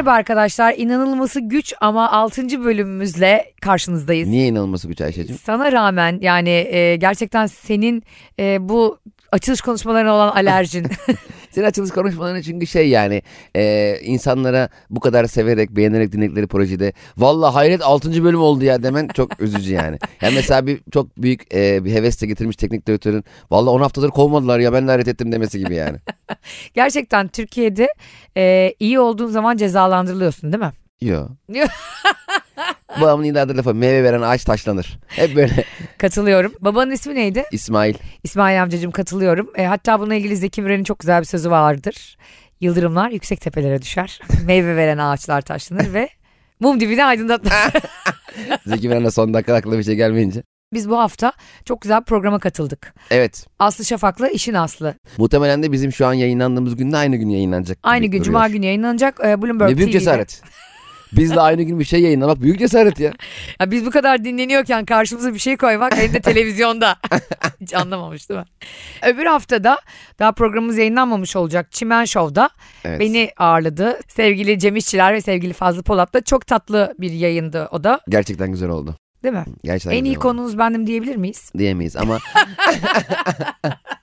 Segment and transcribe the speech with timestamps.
[0.00, 0.74] Merhaba arkadaşlar.
[0.76, 2.64] İnanılması güç ama 6.
[2.64, 4.28] bölümümüzle karşınızdayız.
[4.28, 5.36] Niye inanılması güç Ayşe'cim?
[5.36, 8.02] Sana rağmen yani e, gerçekten senin
[8.38, 8.98] e, bu
[9.32, 10.86] açılış konuşmalarına olan alerjin.
[11.50, 13.22] Senin açılış konuşmaların çünkü şey yani
[13.56, 18.24] e, insanlara bu kadar severek beğenerek dinledikleri projede valla hayret 6.
[18.24, 19.98] bölüm oldu ya demen çok üzücü yani.
[20.22, 24.58] Yani mesela bir çok büyük e, bir hevesle getirmiş teknik direktörün valla 10 haftadır kovmadılar
[24.58, 25.98] ya ben hayret ettim demesi gibi yani.
[26.74, 27.88] gerçekten Türkiye'de
[28.36, 30.72] e, iyi olduğun zaman cezalandırılıyorsun değil mi?
[31.00, 31.30] Yok.
[33.00, 34.98] Babamın idadır lafı meyve veren ağaç taşlanır.
[35.06, 35.64] Hep böyle.
[35.98, 36.52] Katılıyorum.
[36.60, 37.44] Babanın ismi neydi?
[37.52, 37.94] İsmail.
[38.24, 39.50] İsmail amcacığım katılıyorum.
[39.56, 42.16] E, hatta bununla ilgili Zeki Müren'in çok güzel bir sözü vardır.
[42.60, 44.20] Yıldırımlar yüksek tepelere düşer.
[44.46, 46.08] Meyve veren ağaçlar taşlanır ve
[46.60, 47.54] mum dibini aydınlatmaz.
[48.66, 50.42] Zeki Müren'e son dakika aklıma bir şey gelmeyince.
[50.72, 51.32] Biz bu hafta
[51.64, 52.94] çok güzel bir programa katıldık.
[53.10, 53.46] Evet.
[53.58, 54.94] Aslı Şafak'la İşin Aslı.
[55.18, 57.78] Muhtemelen de bizim şu an yayınlandığımız günde aynı gün yayınlanacak.
[57.82, 58.24] Aynı gün duruyor.
[58.24, 59.98] Cuma günü yayınlanacak e, Bloomberg Ne büyük TV'de.
[59.98, 60.42] cesaret.
[61.12, 63.12] Biz de aynı gün bir şey yayınlamak büyük cesaret ya.
[63.60, 66.96] Ya biz bu kadar dinleniyorken karşımıza bir şey koymak hem de televizyonda.
[67.60, 68.46] Hiç anlamamış değil mi?
[69.06, 69.78] Öbür haftada
[70.18, 72.50] daha programımız yayınlanmamış olacak Çimen Show'da
[72.84, 73.00] Evet.
[73.00, 74.00] beni ağırladı.
[74.08, 78.00] Sevgili Cem İşçiler ve sevgili Fazlı Polat'la çok tatlı bir yayındı o da.
[78.08, 78.96] Gerçekten güzel oldu.
[79.22, 79.44] Değil mi?
[79.64, 80.20] Gerçekten en iyi oldu.
[80.20, 81.52] konunuz bendim diyebilir miyiz?
[81.58, 82.18] diyemeyiz ama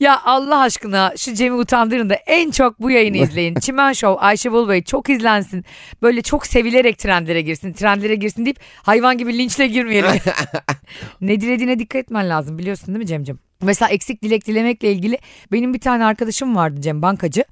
[0.00, 3.54] Ya Allah aşkına şu Cem'i utandırın da en çok bu yayını izleyin.
[3.60, 5.64] Çimen Show Ayşe Bulbay çok izlensin.
[6.02, 7.72] Böyle çok sevilerek trendlere girsin.
[7.72, 10.10] Trendlere girsin deyip hayvan gibi linçle girmeyelim.
[11.20, 13.38] ne dilediğine dikkat etmen lazım biliyorsun değil mi Cem'cim?
[13.62, 15.18] Mesela eksik dilek dilemekle ilgili
[15.52, 17.44] benim bir tane arkadaşım vardı Cem bankacı.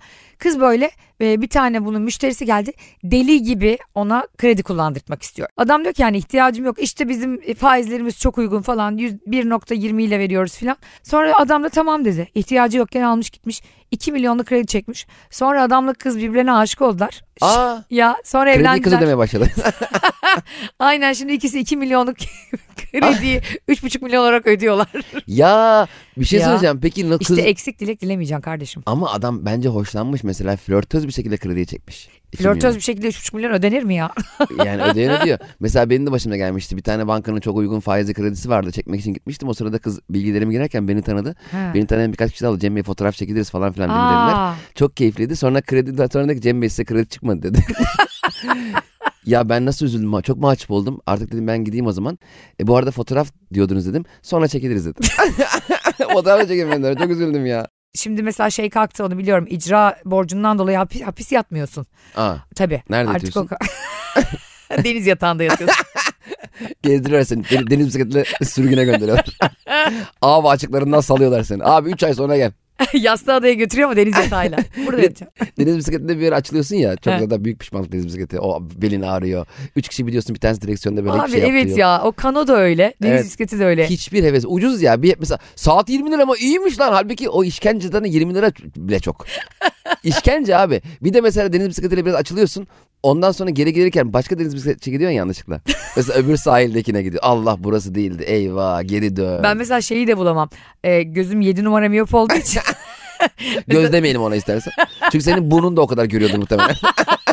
[0.45, 2.73] Kız böyle e, bir tane bunun müşterisi geldi
[3.05, 5.49] deli gibi ona kredi kullandırtmak istiyor.
[5.57, 10.03] Adam diyor ki yani ihtiyacım yok işte bizim e, faizlerimiz çok uygun falan 100 1.20
[10.03, 10.77] ile veriyoruz falan.
[11.03, 13.63] Sonra adam da tamam dedi ihtiyacı yokken almış gitmiş
[13.95, 15.07] 2 milyonlu kredi çekmiş.
[15.31, 17.23] Sonra adamla kız birbirlerine aşık oldular.
[17.41, 18.83] aa Ya sonra kredi evlendiler.
[18.85, 19.49] kızı demeye başladı.
[20.79, 22.17] Aynen şimdi ikisi 2 milyonluk
[22.77, 24.89] krediyi 3,5 milyon olarak ödüyorlar.
[25.27, 25.87] ya
[26.17, 26.47] bir şey Ya.
[26.47, 26.79] söyleyeceğim.
[26.83, 28.83] Peki kız İşte eksik dilek dilemeyeceksin kardeşim.
[28.87, 32.09] ama adam bence hoşlanmış mesela flörtöz bir şekilde krediyi çekmiş.
[32.37, 34.11] Flörtöz bir şekilde 3,5 milyon ödenir mi ya?
[34.65, 35.39] Yani ödeyen ödüyor.
[35.61, 36.77] Mesela benim de başıma gelmişti.
[36.77, 38.73] Bir tane bankanın çok uygun faizli kredisi vardı.
[38.73, 39.49] Çekmek için gitmiştim.
[39.49, 41.35] O sırada kız bilgilerimi girerken beni tanıdı.
[41.53, 41.71] Ha.
[41.75, 42.59] Beni tanıyan birkaç kişi aldı.
[42.59, 44.35] Cem Bey fotoğraf çekiliriz falan filan dediler.
[44.35, 45.37] Aa, Çok keyifliydi.
[45.37, 47.65] Sonra kredi sonra dedi Cem Bey size kredi çıkmadı dedi.
[49.27, 50.21] ya ben nasıl üzüldüm.
[50.21, 51.01] Çok mahcup oldum.
[51.07, 52.19] Artık dedim ben gideyim o zaman.
[52.61, 54.05] E, bu arada fotoğraf diyordunuz dedim.
[54.23, 55.03] Sonra çekiliriz dedim.
[56.13, 56.99] fotoğraf da çekemediler.
[56.99, 57.67] Çok üzüldüm ya.
[57.95, 59.47] Şimdi mesela şey kalktı onu biliyorum.
[59.51, 61.87] İcra borcundan dolayı hapis, hapis yatmıyorsun.
[62.17, 62.83] Aa, Tabii.
[62.91, 63.57] Nerede Artık yatıyorsun?
[64.71, 65.85] o Deniz yatağında yatıyorsun.
[66.83, 67.71] gezdiriyorlar seni.
[67.71, 69.27] Deniz, bisikletle sürgüne gönderiyorlar.
[70.23, 71.65] Ağ açıklarından salıyorlar seni.
[71.65, 72.53] Abi 3 ay sonra gel.
[72.93, 74.59] Yastığı adaya götürüyor mu deniz yatağıyla?
[74.87, 75.33] Burada yatacağım.
[75.59, 76.97] Deniz bisikletinde bir yere açılıyorsun ya.
[76.97, 78.41] Çok da büyük pişmanlık deniz bisikleti.
[78.41, 79.47] O belin ağrıyor.
[79.77, 81.79] Üç kişi biliyorsun bir tanesi direksiyonda böyle Abi bir şey evet yapıyor.
[81.79, 82.95] ya o kano da öyle.
[83.03, 83.25] Deniz Evet.
[83.25, 83.87] bisikleti de öyle.
[83.87, 84.45] Hiçbir heves.
[84.47, 85.03] Ucuz ya.
[85.03, 86.93] Bir, mesela saat 20 lira ama iyiymiş lan.
[86.93, 89.27] Halbuki o işkenceden 20 lira bile çok.
[90.03, 90.83] İşkence abi.
[91.03, 92.67] Bir de mesela deniz bisikletiyle biraz açılıyorsun.
[93.05, 95.61] Ondan sonra geri gelirken başka deniz bisikleti gidiyorsun yanlışlıkla.
[95.97, 97.23] Mesela öbür sahildekine gidiyor.
[97.27, 98.23] Allah burası değildi.
[98.23, 99.43] Eyvah geri dön.
[99.43, 100.49] Ben mesela şeyi de bulamam.
[100.85, 102.63] Ee, gözüm 7 numara miyop olduğu için.
[103.69, 104.73] Göz demeyelim ona istersen.
[105.13, 106.77] Çünkü senin burnun da o kadar görüyordur muhtemelen.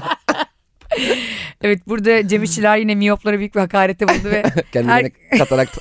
[1.61, 5.77] evet burada Cem İşçiler yine miyoplara büyük bir hakarette bulundu ve Kendine katarakt.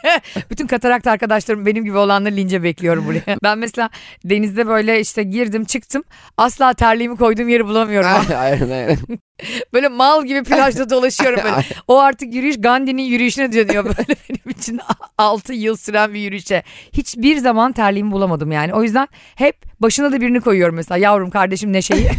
[0.50, 3.38] bütün katarakt arkadaşlarım benim gibi olanları lince bekliyorum buraya.
[3.42, 3.90] Ben mesela
[4.24, 6.04] denizde böyle işte girdim çıktım
[6.36, 8.10] asla terliğimi koyduğum yeri bulamıyorum.
[8.36, 8.98] aynen aynen.
[9.72, 11.64] böyle mal gibi plajda dolaşıyorum böyle.
[11.88, 14.80] O artık yürüyüş Gandhi'nin yürüyüşüne dönüyor böyle benim için
[15.18, 16.62] 6 yıl süren bir yürüyüşe.
[16.92, 18.74] Hiçbir zaman terliğimi bulamadım yani.
[18.74, 22.10] O yüzden hep başına da birini koyuyorum mesela yavrum kardeşim Neşe'yi.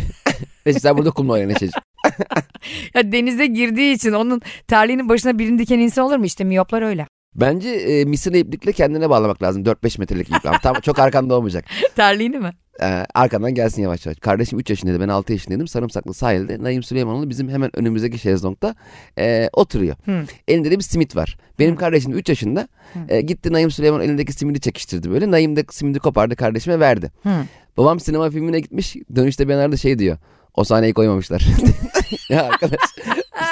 [0.66, 1.74] Neyse sen burada kumla oyna Neşeciğim.
[2.94, 6.26] ya denize girdiği için onun terliğinin başına birini diken insan olur mu?
[6.26, 7.08] İşte miyoplar öyle.
[7.36, 9.64] Bence e, misina iplikle kendine bağlamak lazım.
[9.64, 10.62] 4-5 metrelik ip.
[10.64, 11.66] Tam çok arkanda olmayacak.
[11.96, 12.52] Terliğini mi?
[12.82, 14.20] Ee, arkandan gelsin yavaş yavaş.
[14.20, 15.68] Kardeşim 3 yaşındaydı ben 6 yaşındaydım.
[15.68, 18.76] Sarımsaklı sahilde Naim Süleymanoğlu bizim hemen önümüzdeki şezlongda
[19.20, 19.96] e, oturuyor.
[20.06, 20.24] Hı.
[20.48, 21.38] Elinde de bir simit var.
[21.60, 22.68] Benim kardeşim 3 yaşında
[23.10, 25.32] e, gitti Naim Süleyman elindeki simidi çekiştirdi böyle.
[25.32, 27.12] Naim de simidi kopardı kardeşime verdi.
[27.24, 27.30] Hı.
[27.78, 30.18] Babam sinema filmine gitmiş dönüşte bir arada şey diyor.
[30.58, 31.46] O sahneyi koymamışlar.
[32.30, 32.80] ya arkadaş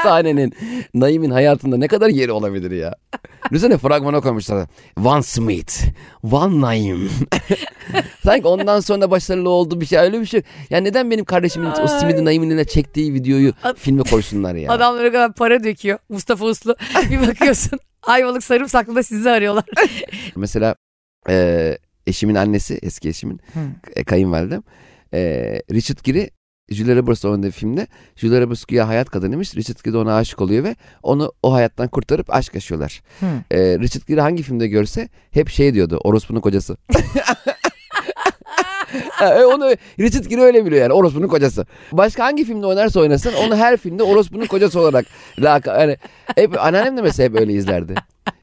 [0.03, 0.53] sahnenin
[0.93, 2.95] Naim'in hayatında ne kadar yeri olabilir ya.
[3.51, 4.67] Düşünsene fragmana koymuşlar.
[5.05, 5.83] One Smith,
[6.31, 7.09] One Naim.
[8.23, 10.41] Sanki ondan sonra başarılı oldu bir şey öyle bir şey.
[10.69, 14.71] Ya neden benim kardeşimin o simidi Naim'in çektiği videoyu Ad- filme koysunlar ya.
[14.71, 15.99] Adamlara kadar para döküyor.
[16.09, 16.75] Mustafa Uslu.
[17.09, 19.63] Bir bakıyorsun Ayvalık Sarımsaklı'da sizi arıyorlar.
[20.35, 20.75] Mesela
[21.29, 21.77] e,
[22.07, 23.39] eşimin annesi eski eşimin
[23.95, 24.63] e, kayınvalidem
[25.13, 25.19] e,
[25.71, 26.29] Richard Gere
[26.69, 29.55] Julia Roberts oynadığı filmde Julia Roberts güya hayat kadınıymış.
[29.55, 33.01] Richard Gere ona aşık oluyor ve onu o hayattan kurtarıp aşk yaşıyorlar.
[33.19, 33.25] Hı.
[33.51, 35.99] Ee, Richard Gere hangi filmde görse hep şey diyordu.
[36.03, 36.77] Orospunun kocası.
[39.21, 41.65] E, onu Richard Gere öyle biliyor yani orospunun kocası.
[41.91, 45.05] Başka hangi filmde oynarsa oynasın onu her filmde orospunun kocası olarak
[45.39, 45.97] laka, yani
[46.35, 47.95] hep anneannem de mesela hep öyle izlerdi.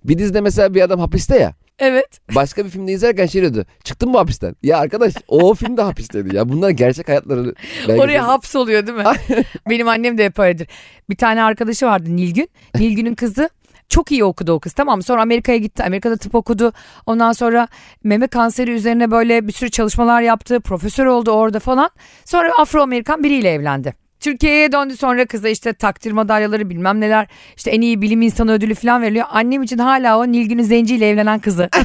[0.04, 1.54] Bir dizide mesela bir adam hapiste ya.
[1.80, 2.20] Evet.
[2.34, 3.64] Başka bir filmde izlerken şey diyordu.
[3.84, 4.56] Çıktın mı hapisten?
[4.62, 6.48] Ya arkadaş o filmde hapisteydi ya.
[6.48, 7.54] Bunlar gerçek hayatları.
[7.88, 9.04] Oraya hapsoluyor değil mi?
[9.68, 10.68] Benim annem de öyledir.
[11.10, 12.48] Bir tane arkadaşı vardı Nilgün.
[12.74, 13.50] Nilgün'ün kızı
[13.88, 15.02] çok iyi okudu o kız tamam mı?
[15.02, 15.84] Sonra Amerika'ya gitti.
[15.84, 16.72] Amerika'da tıp okudu.
[17.06, 17.68] Ondan sonra
[18.04, 20.60] meme kanseri üzerine böyle bir sürü çalışmalar yaptı.
[20.60, 21.90] Profesör oldu orada falan.
[22.24, 23.94] Sonra Afro-Amerikan biriyle evlendi.
[24.20, 27.26] Türkiye'ye döndü sonra kıza işte takdir madalyaları bilmem neler
[27.56, 29.26] işte en iyi bilim insanı ödülü falan veriliyor.
[29.30, 31.68] Annem için hala o Nilgün'ün zenciyle evlenen kızı.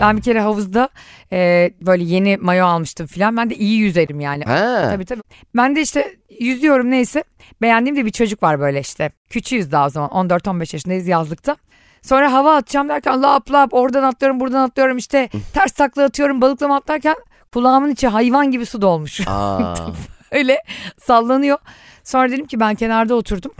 [0.00, 0.88] ben bir kere havuzda
[1.32, 3.36] e, böyle yeni mayo almıştım falan.
[3.36, 4.44] Ben de iyi yüzerim yani.
[4.44, 4.88] Ha.
[4.90, 5.22] Tabii tabii.
[5.56, 7.24] Ben de işte yüzüyorum neyse.
[7.62, 9.10] Beğendiğim de bir çocuk var böyle işte.
[9.30, 10.10] Küçüğüz daha o zaman.
[10.10, 11.56] 14-15 yaşındayız yazlıkta.
[12.02, 16.76] Sonra hava atacağım derken lap lap oradan atlıyorum buradan atlıyorum işte ters takla atıyorum balıklama
[16.76, 17.14] atlarken
[17.52, 19.20] kulağımın içi hayvan gibi su dolmuş.
[20.30, 20.62] Öyle
[21.00, 21.58] sallanıyor.
[22.04, 23.52] Sonra dedim ki ben kenarda oturdum.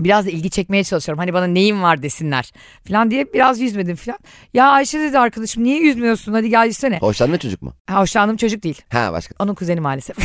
[0.00, 1.18] Biraz da ilgi çekmeye çalışıyorum.
[1.18, 2.52] Hani bana neyim var desinler
[2.88, 4.18] falan diye biraz yüzmedim falan.
[4.54, 6.98] Ya Ayşe dedi arkadaşım niye yüzmüyorsun hadi gel yüzsene.
[6.98, 7.72] Hoşlandın çocuk mu?
[7.86, 8.82] Ha, hoşlandığım çocuk değil.
[8.92, 9.34] Ha başka.
[9.38, 10.16] Onun kuzeni maalesef.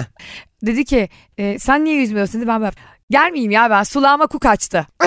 [0.66, 1.08] dedi ki
[1.38, 2.72] e, sen niye yüzmüyorsun dedi ben böyle
[3.10, 4.86] gelmeyeyim ya ben sulağıma ku kaçtı.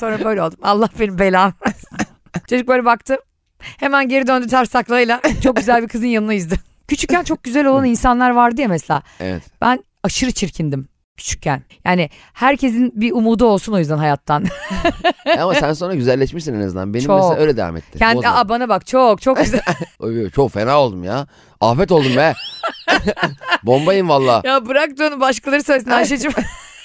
[0.00, 0.58] Sonra böyle oldum.
[0.62, 1.52] Allah benim belamı.
[2.50, 3.16] Çocuk böyle baktı.
[3.58, 5.20] Hemen geri döndü ters taklayla.
[5.42, 6.54] Çok güzel bir kızın yanına yüzdü.
[6.88, 9.02] Küçükken çok güzel olan insanlar vardı ya mesela.
[9.20, 9.42] Evet.
[9.60, 10.88] Ben aşırı çirkindim
[11.18, 11.62] küçükken.
[11.84, 14.44] Yani herkesin bir umudu olsun o yüzden hayattan.
[15.38, 16.94] Ama sen sonra güzelleşmişsin en azından.
[16.94, 17.16] Benim Çok.
[17.20, 17.98] mesela öyle devam etti.
[17.98, 18.28] Kendi.
[18.28, 19.60] Aa, bana bak çok çok güzel.
[20.34, 21.26] Çok fena oldum ya.
[21.60, 22.34] Afet oldum be.
[23.62, 24.42] Bombayım valla.
[24.44, 26.32] ya bırak da onu başkaları söylesin Ayşe'cim.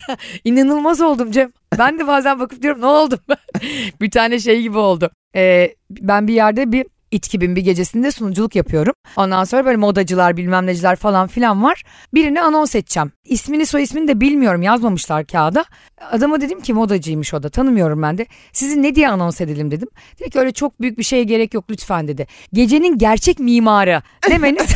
[0.43, 1.51] İnanılmaz oldum Cem.
[1.79, 3.37] Ben de bazen bakıp diyorum ne oldum ben?
[4.01, 5.11] bir tane şey gibi oldu.
[5.35, 8.93] Ee, ben bir yerde bir İTKİB'in bir gecesinde sunuculuk yapıyorum.
[9.15, 11.83] Ondan sonra böyle modacılar bilmem neciler falan filan var.
[12.13, 13.11] Birini anons edeceğim.
[13.23, 15.65] İsmini soy ismini de bilmiyorum yazmamışlar kağıda.
[16.11, 18.25] Adama dedim ki modacıymış o da tanımıyorum ben de.
[18.53, 19.87] Sizi ne diye anons edelim dedim.
[20.19, 22.27] Dedi ki öyle çok büyük bir şeye gerek yok lütfen dedi.
[22.53, 24.75] Gecenin gerçek mimarı demeniz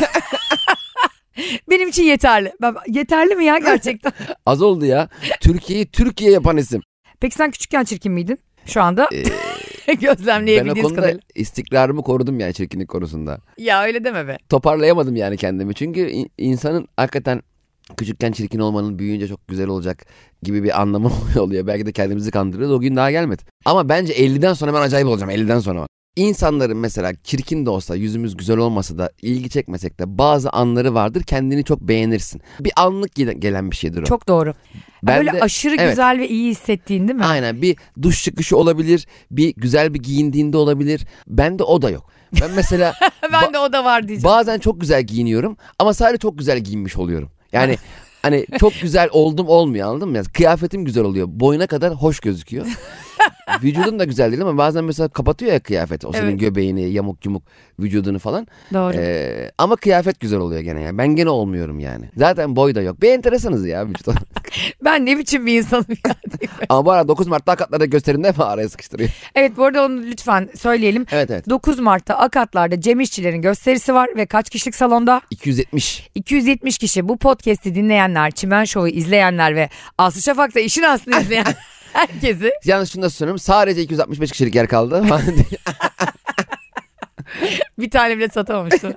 [1.70, 2.52] benim için yeterli.
[2.62, 4.12] Ben, yeterli mi ya gerçekten?
[4.46, 5.08] Az oldu ya.
[5.40, 6.80] Türkiye'yi Türkiye yapan isim.
[7.20, 8.38] Peki sen küçükken çirkin miydin?
[8.66, 9.22] Şu anda Ee,
[9.88, 11.20] ben o gözlemleyebildiğiniz konuda kadarıyla.
[11.34, 13.38] istikrarımı korudum yani çirkinlik konusunda.
[13.58, 14.38] Ya öyle deme be.
[14.48, 15.74] Toparlayamadım yani kendimi.
[15.74, 17.42] Çünkü in- insanın hakikaten
[17.96, 20.06] küçükken çirkin olmanın büyüyünce çok güzel olacak
[20.42, 21.66] gibi bir anlamı oluyor.
[21.66, 22.76] Belki de kendimizi kandırıyoruz.
[22.76, 23.42] O gün daha gelmedi.
[23.64, 25.30] Ama bence 50'den sonra ben acayip olacağım.
[25.32, 25.86] 50'den sonra.
[26.16, 31.22] İnsanların mesela çirkin de olsa, yüzümüz güzel olmasa da, ilgi çekmesek de bazı anları vardır.
[31.22, 32.40] Kendini çok beğenirsin.
[32.60, 34.04] Bir anlık gele- gelen bir şeydir o.
[34.04, 34.54] Çok doğru.
[35.02, 35.90] Ben Böyle de- aşırı evet.
[35.90, 37.24] güzel ve iyi hissettiğin değil mi?
[37.24, 41.06] Aynen bir duş çıkışı olabilir, bir güzel bir giyindiğinde olabilir.
[41.26, 42.10] Bende o da yok.
[42.40, 42.94] Ben mesela
[43.32, 44.24] ben de o da var diyeceğim.
[44.36, 47.30] bazen çok güzel giyiniyorum ama sadece çok güzel giyinmiş oluyorum.
[47.52, 47.76] Yani
[48.22, 50.16] hani çok güzel oldum olmuyor anladın mı?
[50.16, 51.26] Yani kıyafetim güzel oluyor.
[51.30, 52.66] Boyuna kadar hoş gözüküyor.
[53.62, 56.04] Vücudun da güzel değil ama bazen mesela kapatıyor ya kıyafet.
[56.04, 56.40] O senin Evet.
[56.40, 57.42] göbeğini, yamuk yumuk
[57.80, 58.46] vücudunu falan.
[58.74, 58.96] Doğru.
[58.96, 60.98] Ee, ama kıyafet güzel oluyor gene yani.
[60.98, 62.10] Ben gene olmuyorum yani.
[62.16, 63.02] Zaten boy da yok.
[63.02, 64.22] Bir enteresanız ya vücut olarak.
[64.84, 66.14] Ben ne biçim bir insanım ya.
[66.68, 69.10] ama bu arada 9 Mart'ta hakatlarda gösterimde mi araya sıkıştırıyor?
[69.34, 71.06] evet bu arada onu lütfen söyleyelim.
[71.12, 71.48] Evet evet.
[71.48, 75.20] 9 Mart'ta Akatlar'da Cem İşçilerin gösterisi var ve kaç kişilik salonda?
[75.30, 76.08] 270.
[76.14, 81.44] 270 kişi bu podcast'i dinleyenler, Çimen Show'u izleyenler ve Aslı Şafak'ta işin aslını izleyen
[81.92, 83.38] herkesi Yalnız şunu da söyleyeyim.
[83.38, 85.04] Sadece 265 kişilik yer kaldı.
[87.78, 88.92] bir tane bile satamamıştım.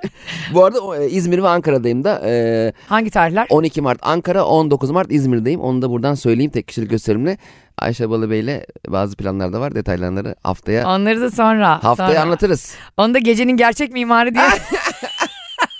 [0.53, 2.21] bu arada e, İzmir ve Ankara'dayım da.
[2.25, 3.47] Ee, Hangi tarihler?
[3.49, 5.61] 12 Mart Ankara, 19 Mart İzmir'deyim.
[5.61, 7.37] Onu da buradan söyleyeyim tek kişilik gösterimle.
[7.77, 9.75] Ayşe Balıbey ile bazı planlar da var.
[9.75, 11.83] Detaylarını haftaya Onları da sonra.
[11.83, 12.21] haftaya sonra.
[12.21, 12.75] anlatırız.
[12.97, 14.43] Onu da gecenin gerçek mimarı diye.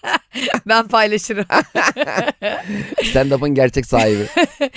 [0.67, 1.45] ben paylaşırım.
[3.03, 4.27] Stand-up'ın gerçek sahibi.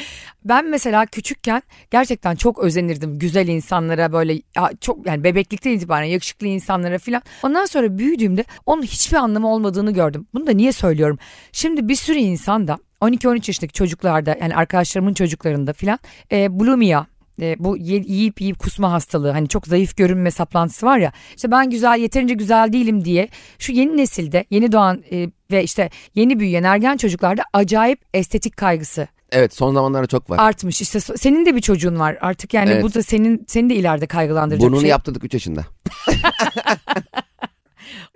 [0.44, 4.42] Ben mesela küçükken gerçekten çok özenirdim güzel insanlara böyle
[4.80, 7.22] çok yani bebeklikten itibaren yakışıklı insanlara filan.
[7.42, 10.26] Ondan sonra büyüdüğümde onun hiçbir anlamı olmadığını gördüm.
[10.34, 11.18] Bunu da niye söylüyorum?
[11.52, 15.98] Şimdi bir sürü insan da 12-13 yaşındaki çocuklarda yani arkadaşlarımın çocuklarında filan
[16.32, 17.06] e, bulimia
[17.40, 21.70] e, bu yiyip yiyip kusma hastalığı hani çok zayıf görünme saplantısı var ya işte ben
[21.70, 26.62] güzel yeterince güzel değilim diye şu yeni nesilde yeni doğan e, ve işte yeni büyüyen
[26.62, 30.38] ergen çocuklarda acayip estetik kaygısı Evet son zamanlarda çok var.
[30.38, 30.80] artmış.
[30.82, 32.82] İşte senin de bir çocuğun var artık yani Evet.
[32.84, 34.90] bu da senin seni de ileride kaygılandıracak Burnunu şey.
[34.90, 35.64] yaptırdık 3 yaşında.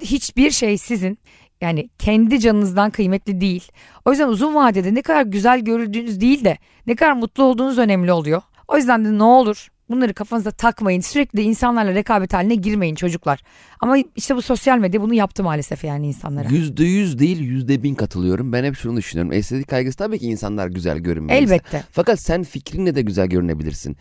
[0.02, 1.18] Hiçbir şey sizin
[1.60, 3.68] yani kendi canınızdan kıymetli değil.
[4.04, 8.12] O yüzden uzun vadede ne kadar güzel görüldüğünüz değil de ne kadar mutlu olduğunuz önemli
[8.12, 8.42] oluyor.
[8.68, 11.00] O yüzden de ne olur bunları kafanıza takmayın.
[11.00, 13.42] Sürekli de insanlarla rekabet haline girmeyin çocuklar.
[13.80, 16.48] Ama işte bu sosyal medya bunu yaptı maalesef yani insanlara.
[16.48, 18.52] Yüzde yüz değil yüzde bin katılıyorum.
[18.52, 19.32] Ben hep şunu düşünüyorum.
[19.32, 21.38] Estetik kaygısı tabii ki insanlar güzel görünmeli.
[21.38, 21.84] Elbette.
[21.90, 23.96] Fakat sen fikrinle de güzel görünebilirsin.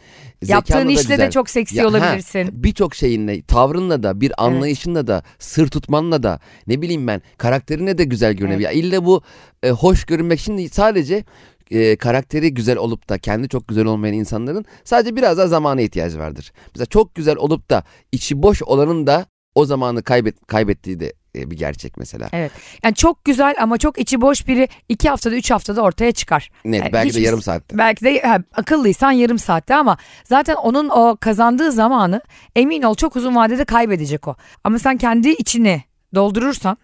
[0.46, 1.32] Yaptığın işle de güzel.
[1.32, 2.50] çok seksi Ya, olabilirsin.
[2.52, 8.04] Birçok şeyinle, tavrınla da, bir anlayışınla da, sır tutmanla da, ne bileyim ben, karakterinle de
[8.04, 8.66] güzel görünebilir.
[8.66, 9.22] Ya illa bu
[9.64, 11.24] e, hoş görünmek şimdi sadece
[11.72, 16.20] e, karakteri güzel olup da kendi çok güzel olmayan insanların sadece biraz daha zamana ihtiyacı
[16.20, 16.52] vardır.
[16.76, 21.52] Mesela çok güzel olup da içi boş olanın da o zamanı kaybet, kaybettiği de e,
[21.52, 22.30] bir gerçek mesela.
[22.34, 22.52] Evet.
[22.84, 26.52] Yani çok güzel ama çok içi boş biri iki haftada üç haftada ortaya çıkar.
[26.66, 27.78] Net Yani belki de hiçbir- yarım saatte.
[27.78, 32.22] Belki de ha, akıllıysan yarım saatte ama zaten onun o kazandığı zamanı
[32.56, 34.36] emin ol çok uzun vadede kaybedecek o.
[34.64, 35.84] Ama sen kendi içini
[36.16, 36.78] doldurursan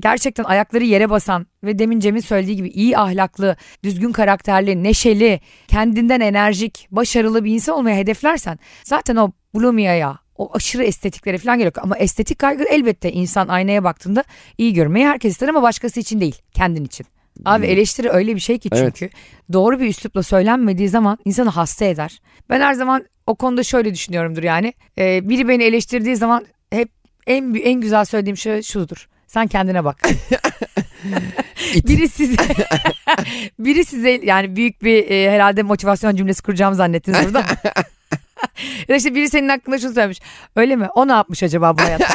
[0.00, 6.20] gerçekten ayakları yere basan ve demin Cem'in söylediği gibi iyi ahlaklı, düzgün karakterli, neşeli, kendinden
[6.20, 11.84] enerjik, başarılı bir insan olmaya hedeflersen zaten o Blumia'ya, o aşırı estetiklere falan gerek yok.
[11.84, 14.24] Ama estetik kaygı elbette insan aynaya baktığında
[14.58, 17.06] iyi görmeyi herkes ister ama başkası için değil, kendin için.
[17.44, 18.96] Abi eleştiri öyle bir şey ki Evet.
[18.96, 19.14] çünkü
[19.52, 22.20] doğru bir üslupla söylenmediği zaman insanı hasta eder.
[22.50, 24.72] Ben her zaman o konuda şöyle düşünüyorumdur yani.
[24.98, 26.88] Ee, biri beni eleştirdiği zaman hep
[27.26, 29.08] en en güzel söylediğim şey şudur.
[29.30, 29.96] Sen kendine bak.
[31.88, 32.36] biri size
[33.58, 37.44] biri size yani büyük bir e, herhalde motivasyon cümlesi kuracağımı zannettiniz burada.
[38.88, 40.20] ya işte biri senin hakkında şunu söylemiş.
[40.56, 40.88] Öyle mi?
[40.94, 42.14] O ne yapmış acaba bu hayatta?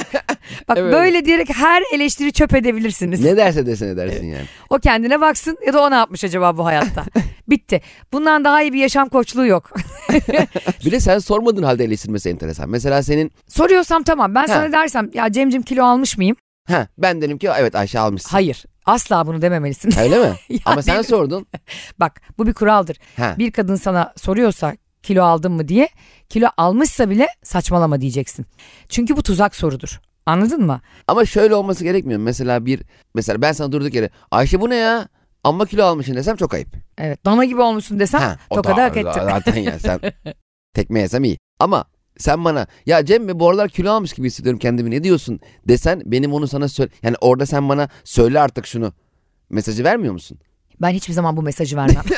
[0.68, 0.94] Bak Evet.
[0.94, 3.22] böyle diyerek her eleştiri çöp edebilirsiniz.
[3.22, 4.46] Ne derse desin edersin yani.
[4.70, 7.04] O kendine baksın ya da o ne yapmış acaba bu hayatta?
[7.50, 7.82] Bitti.
[8.14, 9.72] Bundan daha iyi bir yaşam koçluğu yok.
[10.86, 12.70] Bir de sen sormadığın halde eleştirmesi enteresan.
[12.70, 14.48] Mesela senin Soruyorsam tamam ben Ha.
[14.48, 16.36] sana dersem ya Cemcim kilo almış mıyım?
[16.68, 18.30] Ha ben dedim ki evet Ayşe almışsın.
[18.30, 18.66] Hayır.
[18.86, 20.00] Asla bunu dememelisin.
[20.00, 20.36] Öyle mi?
[20.50, 21.46] Ya Ama sen sordun.
[22.00, 22.98] Bak bu bir kuraldır.
[23.18, 23.36] Ha.
[23.38, 25.90] Bir kadın sana soruyorsa kilo aldın mı diye
[26.30, 28.46] kilo almışsa bile saçmalama diyeceksin.
[28.90, 30.00] Çünkü bu tuzak sorudur.
[30.26, 30.82] Anladın mı?
[31.08, 32.20] Ama şöyle olması gerekmiyor.
[32.20, 32.82] Mesela bir
[33.16, 35.08] mesela ben sana durduk yere Ayşe bu ne ya?
[35.44, 36.70] Amma kilo almışsın desem çok ayıp.
[36.98, 39.12] Evet dana gibi olmuşsun desem Ha, o tokadı da- hak ettin.
[39.22, 40.00] Zaten ya sen
[40.74, 41.38] tekme yesem iyi.
[41.60, 41.86] Ama
[42.18, 46.02] sen bana ya Cem Bey bu aralar kilo almış gibi hissediyorum kendimi ne diyorsun desen
[46.06, 46.92] benim onu sana söyle.
[47.04, 48.94] Yani orada sen bana söyle artık şunu
[49.50, 50.40] mesajı vermiyor musun?
[50.82, 52.04] Ben hiçbir zaman bu mesajı vermem.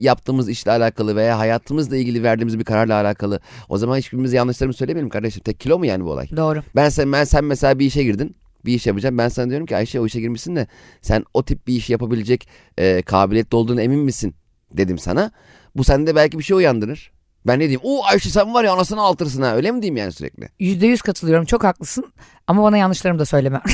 [0.00, 3.40] Yaptığımız işle alakalı veya hayatımızla ilgili verdiğimiz bir kararla alakalı.
[3.68, 5.42] O zaman hiçbirimiz yanlışlarımızı söylemeyelim kardeşim.
[5.42, 6.28] Tek kilo mu yani bu olay?
[6.36, 6.62] Doğru.
[6.76, 8.36] Ben sen, ben sen mesela bir işe girdin.
[8.64, 9.18] Bir iş yapacağım.
[9.18, 10.66] Ben sana diyorum ki Ayşe o işe girmişsin de
[11.02, 14.34] sen o tip bir işi yapabilecek e, kabiliyetli olduğunu emin misin?
[14.72, 15.30] Dedim sana.
[15.78, 17.10] Bu sende belki bir şey uyandırır.
[17.46, 17.80] Ben ne diyeyim?
[17.82, 19.54] O Ayşe sen var ya anasını altırsın ha.
[19.54, 20.48] Öyle mi diyeyim yani sürekli?
[20.58, 22.12] Yüzde yüz katılıyorum çok haklısın
[22.46, 23.60] ama bana yanlışlarımı da söyleme.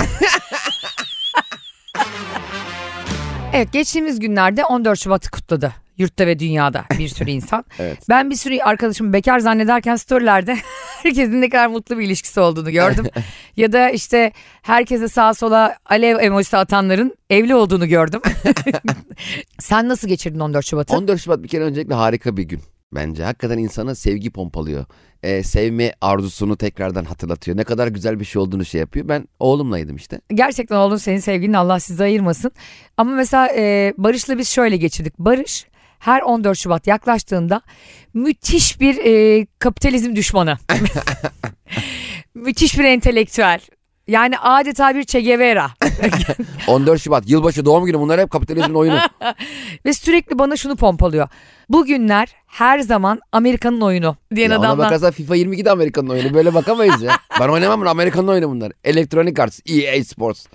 [3.52, 5.72] evet geçtiğimiz günlerde 14 Şubat'ı kutladı.
[5.98, 7.64] Yurtta ve dünyada bir sürü insan.
[7.78, 7.98] Evet.
[8.08, 10.56] Ben bir sürü arkadaşımı bekar zannederken storylerde
[11.02, 13.06] herkesin ne kadar mutlu bir ilişkisi olduğunu gördüm.
[13.56, 14.32] ya da işte
[14.62, 18.20] herkese sağa sola alev emojisi atanların evli olduğunu gördüm.
[19.58, 20.96] Sen nasıl geçirdin 14 Şubat'ı?
[20.96, 22.60] 14 Şubat bir kere öncelikle harika bir gün.
[22.94, 24.84] Bence hakikaten insana sevgi pompalıyor.
[25.22, 27.56] E, sevme arzusunu tekrardan hatırlatıyor.
[27.56, 29.08] Ne kadar güzel bir şey olduğunu şey yapıyor.
[29.08, 30.20] Ben oğlumlaydım işte.
[30.34, 32.50] Gerçekten oğlum senin sevgilin Allah sizi ayırmasın.
[32.96, 35.18] Ama mesela e, Barış'la biz şöyle geçirdik.
[35.18, 35.66] Barış
[36.04, 37.60] her 14 Şubat yaklaştığında
[38.14, 40.58] müthiş bir e, kapitalizm düşmanı.
[42.34, 43.60] müthiş bir entelektüel.
[44.08, 45.70] Yani adeta bir Che Guevara.
[46.68, 48.98] 14 Şubat yılbaşı doğum günü bunlar hep kapitalizmin oyunu.
[49.86, 51.28] Ve sürekli bana şunu pompalıyor.
[51.68, 54.86] Bugünler her zaman Amerika'nın oyunu diyen Ya ona adamlar.
[54.86, 56.34] bakarsan FIFA 22 de Amerikan'ın oyunu.
[56.34, 57.12] Böyle bakamayız ya.
[57.40, 58.72] Ben oynamam bunu Amerikan'ın oyunu bunlar.
[58.84, 60.46] Electronic Arts, EA Sports.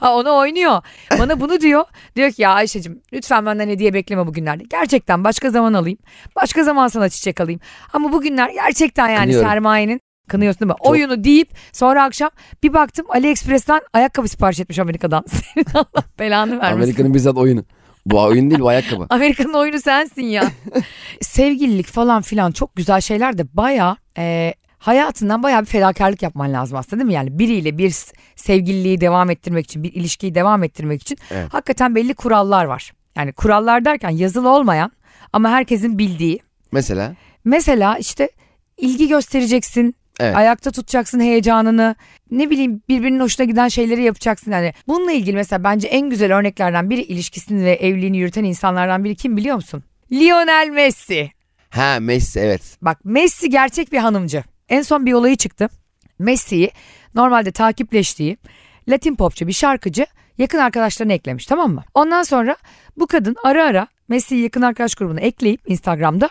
[0.00, 0.82] Ha, onu oynuyor.
[1.18, 1.84] Bana bunu diyor.
[2.16, 4.64] Diyor ki ya Ayşe'cim lütfen benden hediye bekleme bugünlerde.
[4.70, 5.98] Gerçekten başka zaman alayım.
[6.36, 7.60] Başka zaman sana çiçek alayım.
[7.92, 9.48] Ama bugünler gerçekten yani Kınıyorum.
[9.48, 10.76] sermayenin Kınıyorsun değil mi?
[10.80, 12.30] Oyunu deyip sonra akşam
[12.62, 15.24] bir baktım AliExpress'ten ayakkabı sipariş etmiş Amerika'dan.
[15.54, 16.76] Senin Allah belanı vermesin.
[16.76, 17.64] Amerika'nın bizzat oyunu.
[18.06, 19.06] Bu oyun değil bu ayakkabı.
[19.10, 20.44] Amerika'nın oyunu sensin ya.
[21.20, 23.96] Sevgililik falan filan çok güzel şeyler de baya
[24.78, 27.14] hayatından baya bir fedakarlık yapman lazım aslında değil mi?
[27.14, 27.94] Yani biriyle bir
[28.36, 31.54] sevgililiği devam ettirmek için, bir ilişkiyi devam ettirmek için Evet.
[31.54, 32.92] hakikaten belli kurallar var.
[33.16, 34.92] Yani kurallar derken yazılı olmayan
[35.32, 36.40] ama herkesin bildiği.
[36.72, 38.30] Mesela Mesela işte
[38.76, 39.94] ilgi göstereceksin.
[40.20, 40.36] Evet.
[40.36, 41.96] Ayakta tutacaksın heyecanını.
[42.30, 44.52] Ne bileyim birbirinin hoşuna giden şeyleri yapacaksın.
[44.52, 49.16] Yani bununla ilgili mesela bence en güzel örneklerden biri ilişkisini ve evliliğini yürüten insanlardan biri
[49.16, 49.84] kim biliyor musun?
[50.12, 51.30] Lionel Messi.
[51.70, 52.62] ha Messi evet.
[52.82, 54.44] Bak Messi gerçek bir hanımcı.
[54.68, 55.68] En son bir olayı çıktı.
[56.18, 56.70] Messi'yi
[57.14, 58.36] normalde takipleştiği
[58.88, 60.06] Latin popçu bir şarkıcı
[60.38, 61.84] yakın arkadaşlarına eklemiş tamam mı?
[61.94, 62.56] Ondan sonra
[62.96, 66.30] bu kadın ara ara Messi'yi yakın arkadaş grubuna ekleyip Instagram'da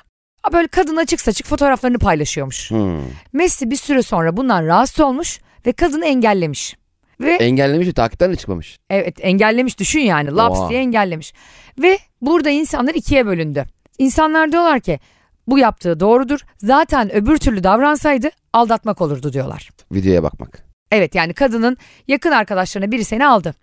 [0.54, 2.72] böyle kadın açık saçık fotoğraflarını paylaşıyormuş.
[2.72, 3.01] Hmm.
[3.34, 6.75] Messi bir süre sonra bundan rahatsız olmuş ve kadını engellemiş.
[7.20, 8.80] Ve Engellemiş ve takipten de çıkmamış.
[8.89, 10.70] evet engellemiş düşün yani laps Oha.
[10.70, 11.34] diye engellemiş.
[11.82, 13.66] Ve burada insanlar ikiye bölündü.
[13.98, 15.00] İnsanlar diyorlar ki
[15.48, 16.39] bu yaptığı doğrudur.
[16.58, 19.70] Zaten öbür türlü davransaydı aldatmak olurdu diyorlar.
[19.92, 20.63] Videoya bakmak.
[20.92, 21.77] Evet yani kadının
[22.08, 23.54] yakın arkadaşlarına biri seni aldı.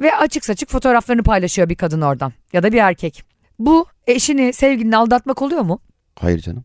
[0.00, 3.24] Ve açık saçık fotoğraflarını paylaşıyor bir kadın oradan ya da bir erkek.
[3.58, 5.80] Bu eşini sevgilini aldatmak oluyor mu?
[6.20, 6.64] Hayır canım.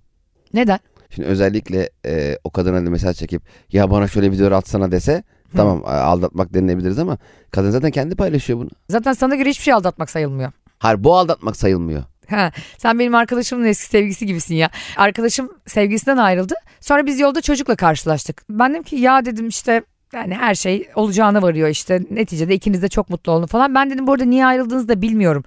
[0.54, 0.80] Neden?
[1.10, 5.24] Şimdi özellikle e, o kadına da mesaj çekip ya bana şöyle video atsana dese
[5.56, 7.18] tamam e, aldatmak denilebiliriz ama
[7.52, 8.70] kadın zaten kendi paylaşıyor bunu.
[8.90, 10.52] Zaten sana göre hiçbir şey aldatmak sayılmıyor.
[10.80, 12.04] Hayır bu aldatmak sayılmıyor.
[12.30, 14.70] Ha, sen benim arkadaşımın eski sevgisi gibisin ya.
[14.98, 16.54] Arkadaşım sevgisinden ayrıldı.
[16.80, 18.44] Sonra biz yolda çocukla karşılaştık.
[18.50, 22.02] Ben dedim ki ya dedim işte yani her şey olacağına varıyor işte.
[22.12, 23.76] Neticede ikiniz de çok mutlu olun falan.
[23.76, 25.44] Ben dedim bu arada niye ayrıldığınızı da bilmiyorum.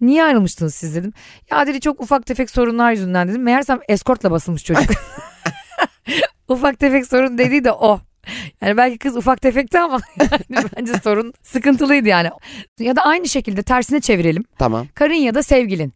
[0.00, 1.12] Niye ayrılmıştınız siz dedim.
[1.50, 3.42] Ya dedi çok ufak tefek sorunlar yüzünden dedim.
[3.42, 4.90] Meğersem eskortla basılmış çocuk.
[6.48, 8.00] ufak tefek sorun dediği de o.
[8.60, 10.00] Yani belki kız ufak tefekti ama
[10.50, 12.30] yani bence sorun sıkıntılıydı yani.
[12.78, 14.86] Ya da aynı şekilde tersine çevirelim Tamam.
[14.94, 15.94] karın ya da sevgilin.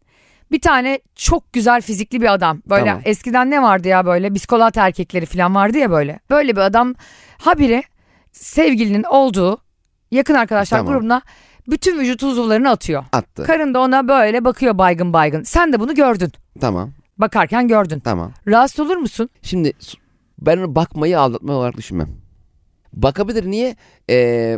[0.51, 2.61] Bir tane çok güzel fizikli bir adam.
[2.69, 3.01] Böyle Tamam.
[3.05, 6.19] eskiden ne vardı ya böyle biskolat erkekleri falan vardı ya böyle.
[6.29, 6.95] Böyle bir adam
[7.37, 7.83] habire
[8.31, 9.61] sevgilinin olduğu
[10.11, 10.93] yakın arkadaşlar Tamam.
[10.93, 11.21] grubuna
[11.71, 13.03] bütün vücut uzuvlarını atıyor.
[13.11, 13.43] Attı.
[13.43, 15.43] Karın da ona böyle bakıyor baygın baygın.
[15.43, 16.31] Sen de bunu gördün.
[16.61, 16.91] Tamam.
[17.17, 17.99] Bakarken gördün.
[17.99, 18.31] Tamam.
[18.47, 19.29] Rahatsız olur musun?
[19.41, 19.73] Şimdi
[20.39, 22.09] ben onu bakmayı aldatma olarak düşünmem.
[22.93, 23.75] Bakabilir niye?
[24.09, 24.57] Ee,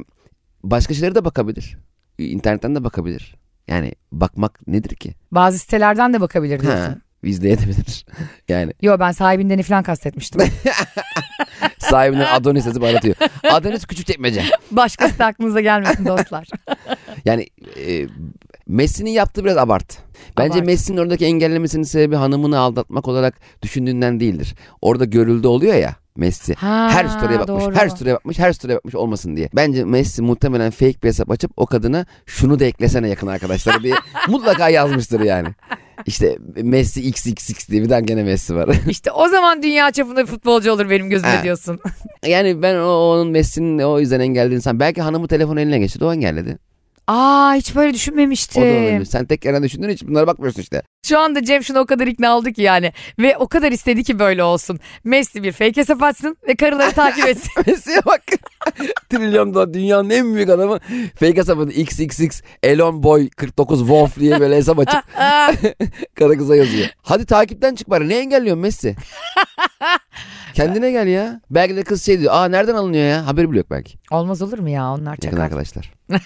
[0.63, 1.77] başka şeylere de bakabilir.
[2.18, 3.36] İnternetten de bakabilir.
[3.68, 5.13] Yani bakmak nedir ki?
[5.32, 7.01] Bazı sitelerden de bakabilir Ha, diyorsun.
[7.24, 8.06] izleyebilir.
[8.48, 10.41] yani Yo ben sahibinden falan kastetmiştim.
[11.92, 13.16] sahibinden Adonis yazıp aratıyor.
[13.51, 14.44] Adonis küçük çekmece.
[14.72, 16.48] Başkası da aklınıza gelmesin dostlar.
[17.25, 17.48] Yani
[17.88, 18.08] e,
[18.68, 19.98] Messi'nin yaptığı biraz abart.
[20.38, 20.66] Bence Abart.
[20.66, 24.56] Messi'nin oradaki engellemesinin sebebi hanımını aldatmak olarak düşündüğünden değildir.
[24.82, 26.54] Orada görüldü oluyor ya Messi.
[26.54, 27.75] Ha, her story'e bakmış, doğru.
[27.75, 29.50] her story'e bakmış, her story'e bakmış olmasın diye.
[29.56, 33.96] Bence Messi muhtemelen fake bir hesap açıp o kadına şunu da eklesene yakın arkadaşlar diye
[34.27, 35.48] mutlaka yazmıştır yani.
[36.05, 38.70] İşte Messi XXX diye bir tane gene Messi var.
[38.90, 41.44] İşte o zaman dünya çapında bir futbolcu olur benim gözümde Ha.
[41.44, 41.79] diyorsun.
[42.27, 44.79] yani ben o, onun Messi'nin o yüzden engellediğini san.
[44.79, 46.57] Belki hanımı telefonu eline geçti de o engelledi.
[47.12, 48.64] Aa hiç böyle O da düşünmemiştim.
[48.64, 49.06] olabilir.
[49.06, 50.82] Sen tek yerden düşündüğün için bunlara bakmıyorsun işte.
[51.06, 52.94] Şu anda Cem şunu o kadar ikna oldu ki yani.
[53.20, 54.80] Ve o kadar istedi ki böyle olsun.
[55.04, 57.52] Messi bir fake hesap açsın ve karıları takip etsin.
[57.68, 58.22] Messi'ye bak.
[59.10, 60.80] Trilyon dolar dünyanın en büyük adamı.
[61.20, 65.04] Fake hesabını XXX Elon Boy 49 Wolf diye böyle hesap açıp
[66.16, 66.88] kara kıza yazıyor.
[67.02, 68.10] Hadi takipten çık bari.
[68.10, 68.96] Ne engelliyorsun Messi?
[70.53, 71.42] Kendine gel ya.
[71.50, 72.33] Belki de kız şey diyor.
[72.33, 73.27] Aa nereden alınıyor ya?
[73.27, 73.98] Haberi bile yok belki.
[74.11, 75.92] Olmaz olur mu ya onlar Yakın arkadaşlar.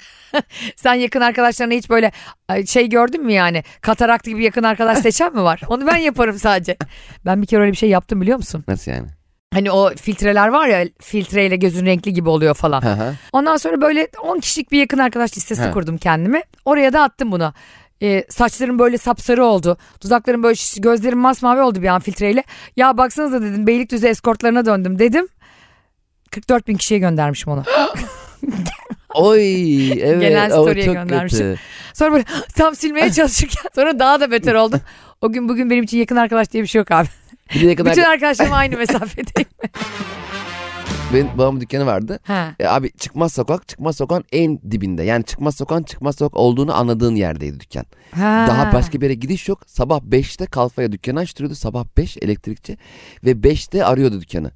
[0.76, 2.12] Sen yakın arkadaşlarına hiç böyle
[2.48, 3.64] ay, şey gördün mü yani?
[3.82, 5.62] Katarakt gibi yakın arkadaş seçen mi var?
[5.68, 6.78] Onu ben yaparım sadece.
[7.26, 8.64] Ben bir kere öyle bir şey yaptım biliyor musun?
[8.68, 9.08] Nasıl yani?
[9.54, 12.84] Hani o filtreler var ya filtreyle gözün renkli gibi oluyor falan.
[13.34, 16.44] Ondan sonra böyle 10 kişilik bir yakın arkadaş listesi kurdum kendime.
[16.66, 17.54] Oraya da attım bunu.
[18.06, 19.78] Ee, saçlarım böyle sapsarı oldu.
[20.04, 22.44] Dudaklarım böyle şiş, gözlerim masmavi oldu bir an filtreyle.
[22.76, 25.28] Ya baksanıza dedim Beylikdüzü eskortlarına döndüm dedim.
[26.32, 27.64] 44 bin kişiye göndermişim onu.
[29.14, 30.22] Oy evet.
[30.22, 31.40] Gelen o story'e göndermişim.
[31.40, 31.60] kötü.
[31.94, 32.24] Sonra böyle
[32.58, 34.82] tam silmeye çalışırken sonra daha da beter oldum.
[35.22, 37.08] O gün bugün benim için yakın arkadaş diye bir şey yok abi.
[37.56, 38.14] Bir de yakın Bütün arkadaş.
[38.14, 39.50] arkadaşlarım aynı mesafedeyim.
[41.16, 42.20] Benim babamın dükkanı vardı.
[42.24, 42.56] ha.
[42.60, 45.04] E, abi çıkmaz sokak çıkmaz sokağın en dibinde.
[45.04, 47.86] Yani çıkmaz sokağın çıkmaz sokak olduğunu anladığın yerdeydi dükkan.
[48.12, 48.46] Ha.
[48.50, 49.62] Daha başka bir yere gidiş yok.
[49.68, 51.56] Sabah 5'te kalfaya dükkanı açtırıyordu.
[51.56, 52.78] Sabah 5 elektrikçi
[53.24, 54.52] ve 5'te arıyordu dükkanı.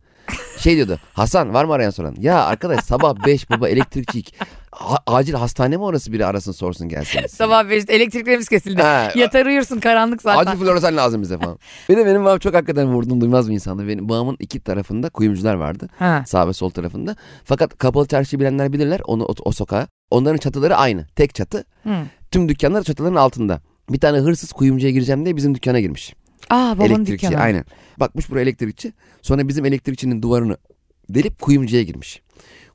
[0.57, 2.15] Şey diyordu Hasan var mı arayan soran?
[2.19, 4.23] Ya arkadaş sabah 5 baba elektrikçi
[4.71, 7.19] Ha- acil hastane mi orası biri arasın sorsun gelsin.
[7.29, 8.81] Sabah 5'te elektriklerimiz kesildi.
[8.81, 10.51] Ha, Yatar uyursun karanlık zaten.
[10.51, 11.59] Acil floresan lazım bize falan.
[11.89, 13.87] bir de benim babam çok hakikaten vurdum duymaz bir insandı.
[13.87, 15.87] Benim babamın iki tarafında kuyumcular vardı.
[15.99, 16.23] Ha.
[16.27, 17.15] Sağ ve sol tarafında.
[17.43, 19.87] Fakat kapalı çarşıyı bilenler bilirler onu o, o sokağa.
[20.11, 21.07] Onların çatıları aynı.
[21.15, 21.63] Tek çatı.
[21.83, 21.93] Hı.
[22.31, 23.61] Tüm dükkanlar çatıların altında.
[23.89, 26.13] Bir tane hırsız kuyumcuya gireceğim diye bizim dükkana girmiş.
[26.49, 27.43] Aa babanın elektrikçi dükkanı.
[27.43, 27.65] aynen.
[27.99, 28.93] Bakmış buraya elektrikçi.
[29.21, 30.57] Sonra bizim elektrikçinin duvarını
[31.09, 32.21] delip kuyumcuya girmiş.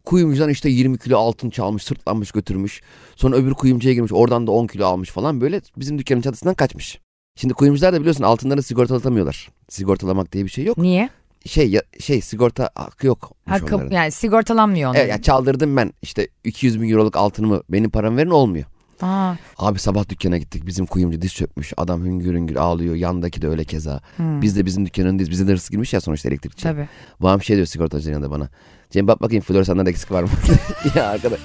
[0.04, 2.80] Kuyumcudan işte 20 kilo altın çalmış, sırtlanmış götürmüş.
[3.16, 4.12] Sonra öbür kuyumcuya girmiş.
[4.12, 5.40] Oradan da 10 kilo almış falan.
[5.40, 6.98] Böyle bizim dükkanın çatısından kaçmış.
[7.36, 9.50] Şimdi kuyumcular da biliyorsun altınları sigortalatamıyorlar.
[9.68, 10.78] Sigortalamak diye bir şey yok.
[10.78, 11.08] Niye?
[11.46, 13.32] Şey ya, şey sigorta hakkı yok.
[13.48, 14.98] Ha, kap- yani sigortalanmıyor onlar.
[15.00, 18.64] Evet, yani çaldırdım ben işte 200 bin euroluk altınımı benim param verin olmuyor.
[19.02, 20.66] Aa, Abi sabah dükkana gittik.
[20.66, 21.72] Bizim kuyumcu diz çökmüş.
[21.76, 22.94] Adam hüngür hüngür ağlıyor.
[22.94, 24.00] Yandaki de öyle keza.
[24.18, 25.30] Biz de bizim dükkanın önündeyiz.
[25.30, 26.62] Bize de hırsız girmiş ya sonuçta elektrikçi.
[26.62, 26.88] tabii.
[27.20, 28.48] Babam şey diyor sigortacının yanında bana.
[28.94, 30.28] Cem bak bakayım floresanlarda eksik var mı?
[30.94, 31.40] ya arkadaş.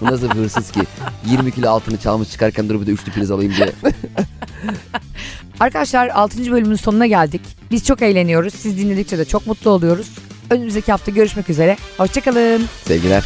[0.00, 0.80] Bu nasıl hırsız ki?
[1.26, 3.72] 20 kilo altını çalmış çıkarken dur bir de üçlü priz alayım diye.
[5.60, 6.52] Arkadaşlar 6.
[6.52, 7.40] bölümün sonuna geldik.
[7.70, 8.54] Biz çok eğleniyoruz.
[8.54, 10.10] Siz dinledikçe de çok mutlu oluyoruz.
[10.50, 11.76] Önümüzdeki hafta görüşmek üzere.
[11.96, 12.64] Hoşçakalın.
[12.84, 13.24] Sevgiler.